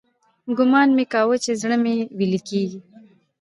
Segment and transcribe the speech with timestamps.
[0.57, 2.65] ګومان مې کاوه چې زړه مې ويلېږي.